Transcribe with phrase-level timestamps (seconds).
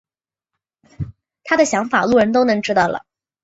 [1.43, 3.05] 他的想法路人都能知道了。